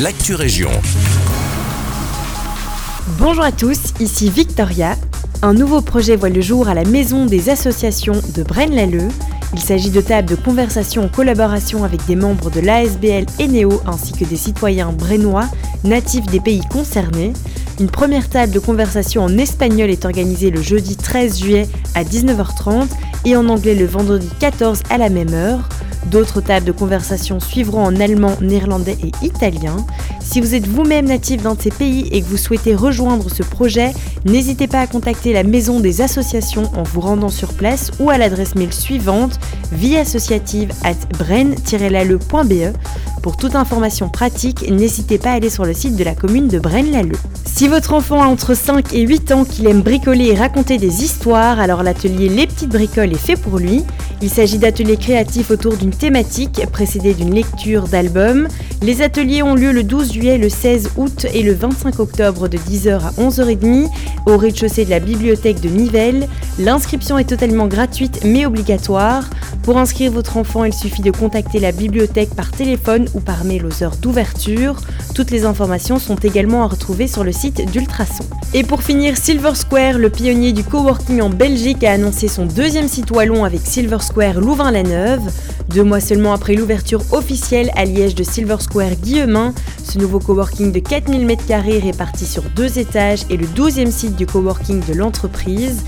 [0.00, 0.70] l'actu région.
[3.18, 4.96] Bonjour à tous, ici Victoria.
[5.42, 9.10] Un nouveau projet voit le jour à la Maison des associations de Braine-l'Alleud.
[9.54, 13.82] Il s'agit de tables de conversation en collaboration avec des membres de l'ASBL et NEO
[13.86, 15.48] ainsi que des citoyens brennois
[15.84, 17.32] natifs des pays concernés.
[17.80, 22.88] Une première table de conversation en espagnol est organisée le jeudi 13 juillet à 19h30
[23.24, 25.68] et en anglais le vendredi 14 à la même heure.
[26.06, 29.76] D'autres tables de conversation suivront en allemand, néerlandais et italien.
[30.20, 33.42] Si vous êtes vous-même natif d'un de ces pays et que vous souhaitez rejoindre ce
[33.42, 33.92] projet,
[34.24, 38.18] n'hésitez pas à contacter la maison des associations en vous rendant sur place ou à
[38.18, 39.38] l'adresse mail suivante
[39.98, 42.76] associative at braine-laleu.be.
[43.22, 46.58] Pour toute information pratique, n'hésitez pas à aller sur le site de la commune de
[46.58, 47.16] Braine-l'Alleud.
[47.44, 51.04] Si votre enfant a entre 5 et 8 ans qu'il aime bricoler et raconter des
[51.04, 53.84] histoires, alors l'atelier Les Petites Bricoles est fait pour lui.
[54.22, 58.46] Il s'agit d'ateliers créatifs autour d'une thématique précédée d'une lecture d'album.
[58.80, 62.56] Les ateliers ont lieu le 12 juillet, le 16 août et le 25 octobre de
[62.56, 63.88] 10h à 11h30
[64.26, 66.28] au rez-de-chaussée de la bibliothèque de Nivelles.
[66.58, 69.24] L'inscription est totalement gratuite mais obligatoire.
[69.62, 73.64] Pour inscrire votre enfant, il suffit de contacter la bibliothèque par téléphone ou par mail
[73.64, 74.76] aux heures d'ouverture.
[75.14, 78.24] Toutes les informations sont également à retrouver sur le site d'Ultrason.
[78.54, 82.88] Et pour finir, Silver Square, le pionnier du coworking en Belgique, a annoncé son deuxième
[82.88, 85.22] site wallon avec Silver Square Louvain-la-Neuve.
[85.68, 90.72] Deux mois seulement après l'ouverture officielle à Liège de Silver Square Guillemin, ce nouveau coworking
[90.72, 95.82] de 4000 m2 réparti sur deux étages est le 12e site du coworking de l'entreprise.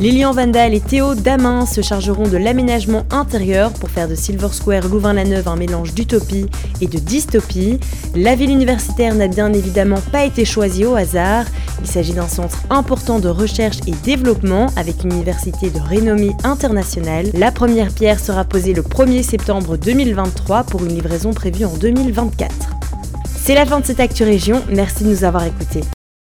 [0.00, 4.88] Lilian Vandal et Théo Damin se chargeront de l'aménagement intérieur pour faire de Silver Square
[4.88, 6.46] Louvain-la-Neuve un mélange d'utopie
[6.80, 7.78] et de dystopie.
[8.16, 11.44] La ville universitaire n'a bien évidemment pas été choisie au hasard.
[11.82, 17.26] Il s'agit d'un centre important de recherche et développement avec une université de renommée internationale.
[17.34, 22.50] La première pierre sera posée le 1er septembre 2023 pour une livraison prévue en 2024.
[23.36, 25.82] C'est la fin de cette Actu Région, merci de nous avoir écoutés.